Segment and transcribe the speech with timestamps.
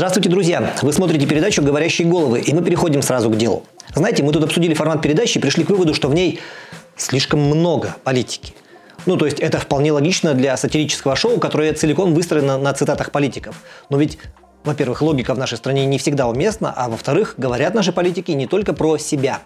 [0.00, 0.72] Здравствуйте, друзья!
[0.80, 3.64] Вы смотрите передачу «Говорящие головы», и мы переходим сразу к делу.
[3.94, 6.40] Знаете, мы тут обсудили формат передачи и пришли к выводу, что в ней
[6.96, 8.54] слишком много политики.
[9.04, 13.62] Ну, то есть это вполне логично для сатирического шоу, которое целиком выстроено на цитатах политиков.
[13.90, 14.16] Но ведь
[14.64, 18.72] во-первых, логика в нашей стране не всегда уместна, а во-вторых, говорят наши политики не только
[18.72, 19.40] про себя.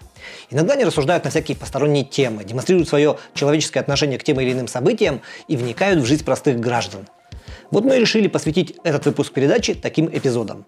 [0.49, 4.69] Иногда они рассуждают на всякие посторонние темы, демонстрируют свое человеческое отношение к тем или иным
[4.69, 5.19] событиям
[5.49, 7.07] и вникают в жизнь простых граждан.
[7.75, 10.65] Вот мы и решили посвятить этот выпуск передачи таким эпизодам.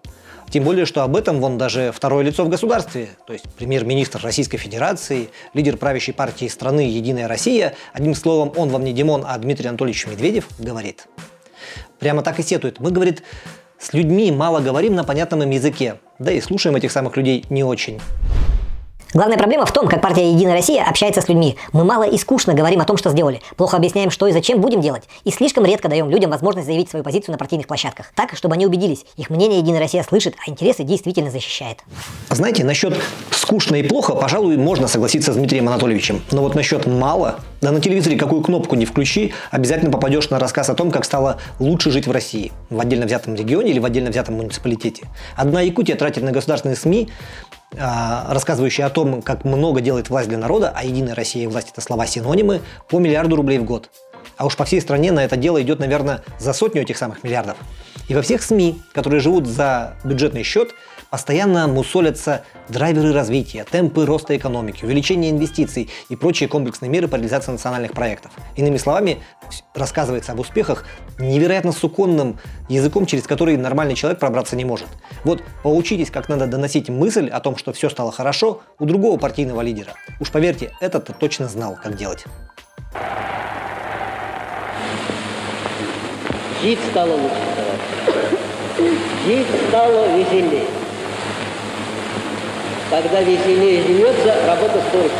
[0.50, 4.58] Тем более, что об этом вон даже второе лицо в государстве, то есть премьер-министр Российской
[4.58, 9.68] Федерации, лидер правящей партии страны «Единая Россия», одним словом, он вам не Димон, а Дмитрий
[9.70, 11.06] Анатольевич Медведев, говорит.
[11.98, 12.78] Прямо так и сетует.
[12.78, 13.22] Мы, говорит,
[13.78, 17.64] с людьми мало говорим на понятном им языке, да и слушаем этих самых людей не
[17.64, 18.02] очень.
[19.14, 21.56] Главная проблема в том, как партия «Единая Россия» общается с людьми.
[21.72, 24.82] Мы мало и скучно говорим о том, что сделали, плохо объясняем, что и зачем будем
[24.82, 28.12] делать, и слишком редко даем людям возможность заявить свою позицию на партийных площадках.
[28.14, 31.78] Так, чтобы они убедились, их мнение «Единая Россия» слышит, а интересы действительно защищает.
[32.28, 32.98] Знаете, насчет
[33.30, 36.22] скучно и плохо, пожалуй, можно согласиться с Дмитрием Анатольевичем.
[36.30, 40.70] Но вот насчет мало, да на телевизоре какую кнопку не включи, обязательно попадешь на рассказ
[40.70, 44.10] о том, как стало лучше жить в России, в отдельно взятом регионе или в отдельно
[44.10, 45.06] взятом муниципалитете.
[45.36, 47.08] Одна Якутия тратит на государственные СМИ
[47.76, 51.70] а, рассказывающие о том, как много делает власть для народа, а «Единая Россия» и «власть»—
[51.72, 53.90] это слова-синонимы, по миллиарду рублей в год.
[54.36, 57.56] А уж по всей стране на это дело идет, наверное, за сотню этих самых миллиардов.
[58.08, 60.70] И во всех СМИ, которые живут за бюджетный счет,
[61.10, 67.52] постоянно мусолятся драйверы развития, темпы роста экономики, увеличение инвестиций и прочие комплексные меры по реализации
[67.52, 68.32] национальных проектов.
[68.56, 69.18] Иными словами,
[69.74, 70.84] рассказывается об успехах
[71.18, 74.88] невероятно суконным языком, через который нормальный человек пробраться не может.
[75.24, 79.62] Вот поучитесь, как надо доносить мысль о том, что все стало хорошо, у другого партийного
[79.62, 79.92] лидера.
[80.20, 82.24] Уж поверьте, этот-то точно знал, как делать.
[86.62, 87.34] Жить стало лучше.
[89.26, 90.77] Жить стало веселее.
[92.90, 95.12] Когда веселее живется, работа скорость.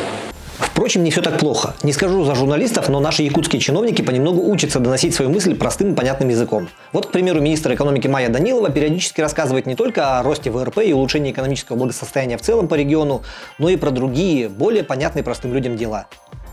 [0.59, 1.75] Впрочем, не все так плохо.
[1.83, 5.95] Не скажу за журналистов, но наши якутские чиновники понемногу учатся доносить свою мысль простым и
[5.95, 6.69] понятным языком.
[6.93, 10.93] Вот, к примеру, министр экономики Майя Данилова периодически рассказывает не только о росте ВРП и
[10.95, 13.23] улучшении экономического благосостояния в целом по региону,
[13.59, 16.07] но и про другие, более понятные простым людям дела.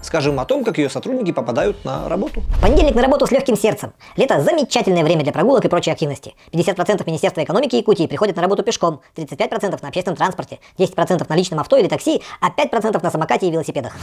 [0.06, 2.44] Скажем о том, как ее сотрудники попадают на работу.
[2.62, 3.92] Понедельник на работу с легким сердцем.
[4.16, 6.36] Лето– замечательное время для прогулок и прочей активности.
[6.52, 11.60] 50% Министерства экономики Якутии приходят на работу пешком, 35% на общественном транспорте, 10% на личном
[11.60, 13.94] авто или такси, а 5% на самокате и велосипедах.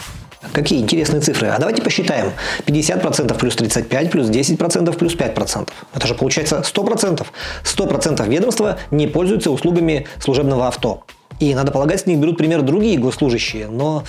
[0.53, 1.47] Какие интересные цифры.
[1.47, 2.33] А давайте посчитаем.
[2.67, 5.69] 50% плюс 35 плюс 10% плюс 5%.
[5.95, 7.25] Это же получается 100%.
[7.63, 11.05] 100% ведомства не пользуются услугами служебного авто.
[11.41, 13.69] И, надо полагать, с них берут пример другие госслужащие.
[13.69, 14.05] Но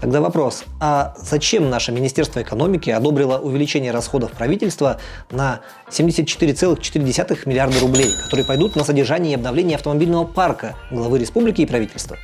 [0.00, 4.98] тогда вопрос, а зачем наше Министерство экономики одобрило увеличение расходов правительства
[5.30, 11.66] на 74,4 миллиарда рублей, которые пойдут на содержание и обновление автомобильного парка главы республики и
[11.66, 12.16] правительства?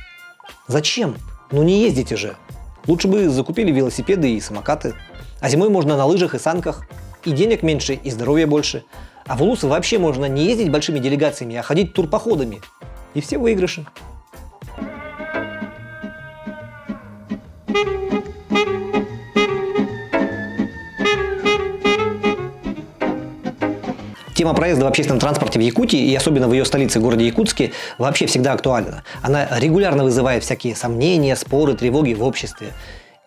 [0.67, 1.15] Зачем?
[1.51, 2.35] Ну не ездите же.
[2.87, 4.95] Лучше бы закупили велосипеды и самокаты.
[5.41, 6.87] А зимой можно на лыжах и санках.
[7.23, 8.83] И денег меньше, и здоровья больше.
[9.25, 12.61] А в Улусы вообще можно не ездить большими делегациями, а ходить турпоходами.
[13.15, 13.85] И все выигрыши.
[24.35, 28.25] Тема проезда в общественном транспорте в Якутии и особенно в ее столице, городе Якутске, вообще
[28.25, 29.03] всегда актуальна.
[29.21, 32.73] Она регулярно вызывает всякие сомнения, споры, тревоги в обществе.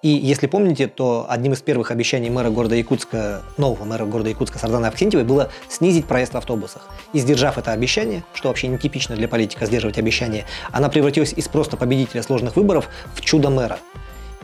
[0.03, 4.59] И если помните, то одним из первых обещаний мэра города Якутска, нового мэра города Якутска
[4.59, 6.89] Сардана Авксентьевой было снизить проезд в автобусах.
[7.13, 11.77] И сдержав это обещание, что вообще нетипично для политика сдерживать обещания, она превратилась из просто
[11.77, 13.79] победителя сложных выборов в чудо мэра.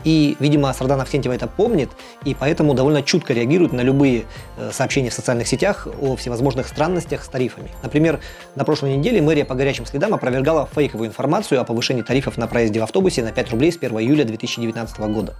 [0.05, 1.89] И, видимо, Сардан Авсентьева это помнит,
[2.23, 7.23] и поэтому довольно чутко реагирует на любые э, сообщения в социальных сетях о всевозможных странностях
[7.23, 7.71] с тарифами.
[7.81, 8.19] Например,
[8.55, 12.79] на прошлой неделе мэрия по горячим следам опровергала фейковую информацию о повышении тарифов на проезде
[12.79, 15.35] в автобусе на 5 рублей с 1 июля 2019 года.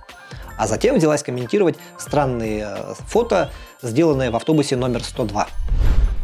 [0.58, 3.52] А затем взялась комментировать странные э, фото,
[3.84, 5.48] сделанные в автобусе номер 102.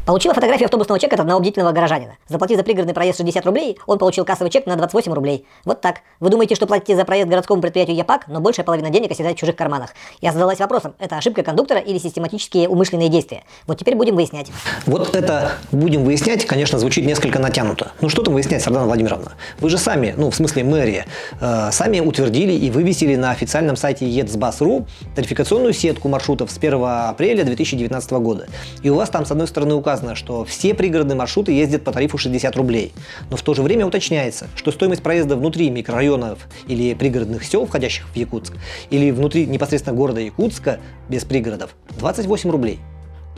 [0.05, 2.17] Получила фотографию автобусного чека от одного бдительного горожанина.
[2.27, 5.45] Заплатив за пригородный проезд 60 рублей, он получил кассовый чек на 28 рублей.
[5.63, 5.97] Вот так.
[6.19, 9.39] Вы думаете, что платите за проезд городскому предприятию ЯПАК, но большая половина денег оседает в
[9.39, 9.91] чужих карманах.
[10.19, 13.43] Я задалась вопросом, это ошибка кондуктора или систематические умышленные действия?
[13.67, 14.51] Вот теперь будем выяснять.
[14.87, 17.91] Вот это будем выяснять, конечно, звучит несколько натянуто.
[18.01, 19.33] Ну что там выяснять, Сардана Владимировна?
[19.59, 21.05] Вы же сами, ну в смысле мэрия,
[21.39, 27.43] э, сами утвердили и вывесили на официальном сайте ЕЦБАС.ру тарификационную сетку маршрутов с 1 апреля
[27.43, 28.47] 2019 года.
[28.81, 31.91] И у вас там с одной стороны указано, что все все пригородные маршруты ездят по
[31.91, 32.93] тарифу 60 рублей.
[33.31, 36.37] Но в то же время уточняется, что стоимость проезда внутри микрорайонов
[36.67, 38.53] или пригородных сел, входящих в Якутск,
[38.91, 42.79] или внутри непосредственно города Якутска, без пригородов, 28 рублей.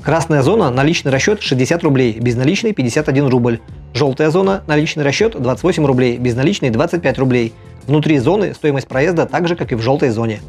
[0.03, 3.61] Красная зона, наличный расчет 60 рублей, безналичный 51 рубль.
[3.93, 7.53] Желтая зона– наличный расчет 28 рублей, безналичный 25 рублей.
[7.87, 10.41] Внутри зоны стоимость проезда так же, как и в желтой зоне.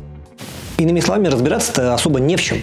[0.77, 2.59] Иными словами, разбираться-то особо не в чем.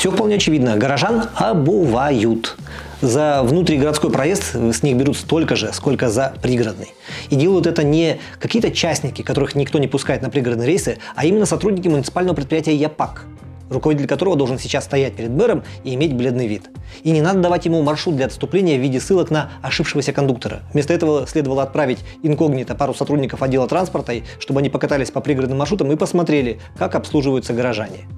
[0.00, 0.78] Все вполне очевидно.
[0.78, 2.56] Горожан обувают.
[3.00, 6.92] За внутригородской проезд с них берут столько же, сколько за пригородный.
[7.30, 11.46] И делают это не какие-то частники, которых никто не пускает на пригородные рейсы, а именно
[11.46, 13.24] сотрудники муниципального предприятия ЯПАК,
[13.70, 16.68] руководитель которого должен сейчас стоять перед мэром и иметь бледный вид.
[17.02, 20.60] И не надо давать ему маршрут для отступления в виде ссылок на ошибшегося кондуктора.
[20.74, 25.90] Вместо этого следовало отправить инкогнито пару сотрудников отдела транспорта, чтобы они покатались по пригородным маршрутам
[25.90, 28.08] и посмотрели, как обслуживаются горожане.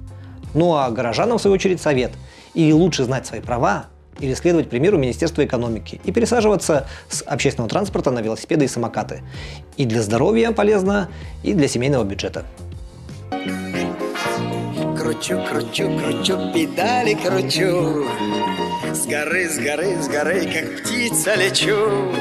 [0.53, 2.11] Ну а горожанам, в свою очередь, совет.
[2.53, 3.85] И лучше знать свои права,
[4.23, 9.21] или следовать примеру Министерства экономики и пересаживаться с общественного транспорта на велосипеды и самокаты.
[9.75, 11.09] И для здоровья полезно,
[11.43, 12.45] и для семейного бюджета.
[14.97, 18.05] Кручу, кручу, кручу, педали кручу.
[18.93, 22.13] С горы, с горы, с горы, как птица лечу.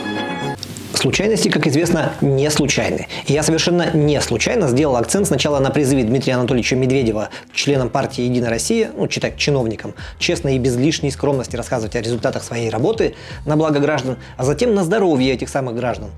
[1.02, 3.08] Случайности, как известно, не случайны.
[3.26, 8.22] И я совершенно не случайно сделал акцент сначала на призыве Дмитрия Анатольевича Медведева членам партии
[8.22, 13.16] «Единая Россия», ну, читать чиновникам, честно и без лишней скромности рассказывать о результатах своей работы
[13.46, 16.12] на благо граждан, а затем на здоровье этих самых граждан.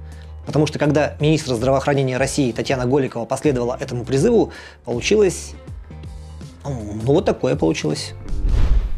[0.45, 4.53] Потому что когда министр здравоохранения России Татьяна Голикова последовала этому призыву,
[4.85, 5.53] получилось...
[6.63, 6.73] Ну,
[7.05, 8.13] вот такое получилось.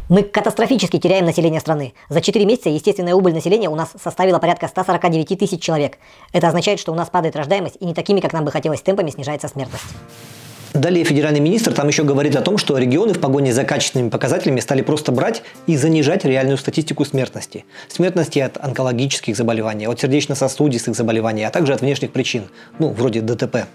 [0.08, 1.92] Мы катастрофически теряем население страны.
[2.08, 5.98] За 4 месяца естественная убыль населения у нас составила порядка 149 тысяч человек.
[6.32, 9.10] Это означает, что у нас падает рождаемость и не такими, как нам бы хотелось, темпами
[9.10, 9.84] снижается смертность.
[10.74, 14.60] Далее федеральный министр там еще говорит о том, что регионы в погоне за качественными показателями
[14.60, 17.64] стали просто брать и занижать реальную статистику смертности.
[17.88, 22.48] Смертности от онкологических заболеваний, от сердечно-сосудистых заболеваний, а также от внешних причин,
[22.78, 23.66] ну, вроде ДТП.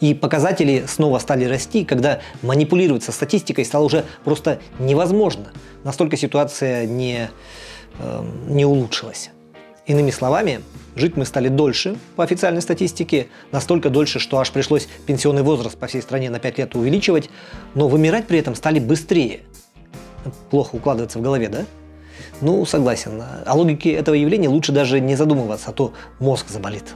[0.00, 5.52] И показатели снова стали расти, когда манипулировать со статистикой стало уже просто невозможно.
[5.84, 7.30] Настолько ситуация не,
[7.98, 9.30] э, не улучшилась.
[9.86, 10.62] Иными словами,
[10.96, 15.86] жить мы стали дольше по официальной статистике, настолько дольше, что аж пришлось пенсионный возраст по
[15.86, 17.30] всей стране на 5 лет увеличивать,
[17.74, 19.40] но вымирать при этом стали быстрее.
[20.50, 21.64] Плохо укладывается в голове, да?
[22.40, 23.22] Ну, согласен.
[23.46, 26.94] О логике этого явления лучше даже не задумываться, а то мозг заболит.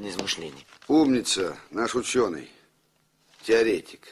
[0.00, 0.64] Измышлений.
[0.90, 2.50] Умница, наш ученый,
[3.44, 4.08] теоретик.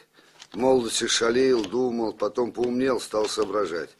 [0.53, 3.91] В молодости шалил, думал, потом поумнел, стал соображать.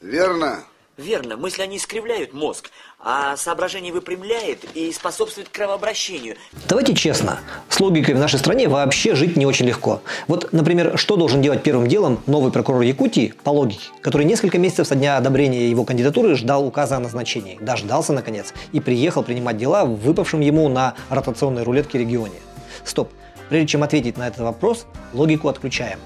[0.00, 0.64] Верно?
[0.96, 2.70] Верно, мысли они искривляют мозг,
[3.02, 6.36] а соображение выпрямляет и способствует кровообращению.
[6.68, 10.02] Давайте честно, с логикой в нашей стране вообще жить не очень легко.
[10.28, 14.86] Вот, например, что должен делать первым делом новый прокурор Якутии по логике, который несколько месяцев
[14.86, 19.84] со дня одобрения его кандидатуры ждал указа о назначении, дождался наконец и приехал принимать дела
[19.84, 22.36] в выпавшем ему на ротационной рулетке регионе.
[22.84, 23.10] Стоп,
[23.48, 25.98] прежде чем ответить на этот вопрос, логику отключаем.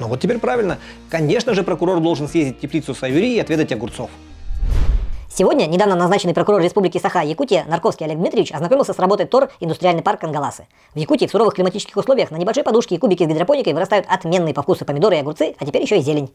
[0.00, 0.78] Ну вот теперь правильно.
[1.08, 4.10] Конечно же, прокурор должен съездить в теплицу Саюри и отведать огурцов.
[5.36, 10.00] Сегодня недавно назначенный прокурор Республики Саха Якутия Нарковский Олег Дмитриевич ознакомился с работой ТОР «Индустриальный
[10.00, 10.68] парк Кангаласы».
[10.94, 14.54] В Якутии в суровых климатических условиях на небольшой подушке и кубике с гидропоникой вырастают отменные
[14.54, 16.30] по вкусу помидоры и огурцы, а теперь еще и зелень.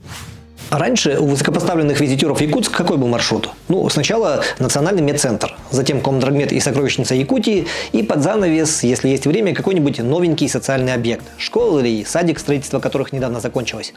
[0.69, 3.49] Раньше у высокопоставленных визитеров Якутск какой был маршрут?
[3.69, 9.56] Ну, сначала Национальный медцентр, затем Комдрагмед и Сокровищница Якутии, и под занавес, если есть время,
[9.56, 11.23] какой-нибудь новенький социальный объект.
[11.37, 13.94] Школа или садик, строительство которых недавно закончилось.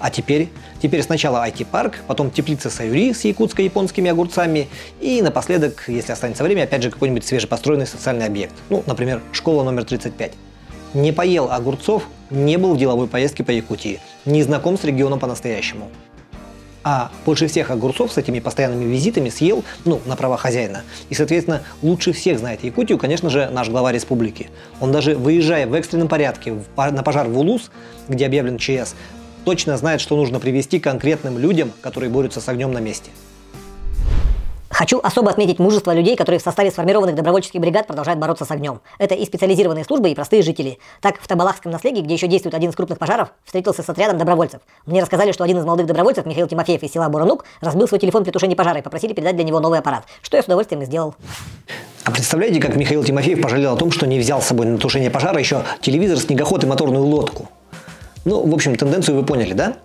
[0.00, 0.48] А теперь?
[0.82, 4.43] Теперь сначала IT-парк, потом теплица Саюри с якутско-японскими огурцами,
[5.00, 8.54] и напоследок, если останется время, опять же какой-нибудь свежепостроенный социальный объект.
[8.70, 10.32] Ну, например, школа номер 35.
[10.94, 15.90] Не поел огурцов, не был в деловой поездке по Якутии, не знаком с регионом по-настоящему
[16.84, 20.82] а больше всех огурцов с этими постоянными визитами съел, ну, на права хозяина.
[21.08, 24.50] И, соответственно, лучше всех знает Якутию, конечно же, наш глава республики.
[24.80, 27.70] Он даже выезжая в экстренном порядке на пожар в Улус,
[28.08, 28.94] где объявлен ЧС,
[29.44, 33.10] точно знает, что нужно привести конкретным людям, которые борются с огнем на месте.
[34.74, 38.80] Хочу особо отметить мужество людей, которые в составе сформированных добровольческих бригад продолжают бороться с огнем.
[38.98, 40.80] Это и специализированные службы, и простые жители.
[41.00, 44.62] Так, в Табалахском наследии, где еще действует один из крупных пожаров, встретился с отрядом добровольцев.
[44.84, 48.24] Мне рассказали, что один из молодых добровольцев, Михаил Тимофеев из села Буранук, разбил свой телефон
[48.24, 50.86] при тушении пожара и попросили передать для него новый аппарат, что я с удовольствием и
[50.86, 51.14] сделал.
[52.02, 55.08] А представляете, как Михаил Тимофеев пожалел о том, что не взял с собой на тушение
[55.08, 57.48] пожара еще телевизор, снегоход и моторную лодку?
[58.24, 59.76] Ну, в общем, тенденцию вы поняли, да?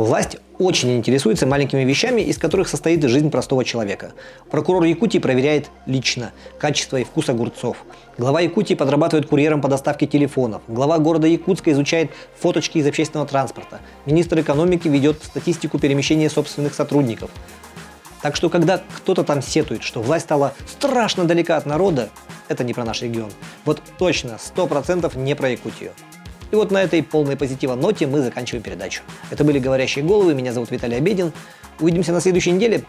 [0.00, 4.12] Власть очень интересуется маленькими вещами, из которых состоит жизнь простого человека.
[4.50, 7.76] Прокурор Якутии проверяет лично качество и вкус огурцов.
[8.16, 10.62] Глава Якутии подрабатывает курьером по доставке телефонов.
[10.68, 13.80] Глава города Якутска изучает фоточки из общественного транспорта.
[14.06, 17.30] Министр экономики ведет статистику перемещения собственных сотрудников.
[18.22, 22.08] Так что, когда кто-то там сетует, что власть стала страшно далека от народа,
[22.48, 23.30] это не про наш регион.
[23.66, 25.92] Вот точно, 100% не про Якутию.
[26.50, 29.02] И вот на этой полной позитива ноте мы заканчиваем передачу.
[29.30, 31.32] Это были «Говорящие головы», меня зовут Виталий Обедин.
[31.78, 32.84] Увидимся на следующей неделе.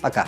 [0.00, 0.26] Пока.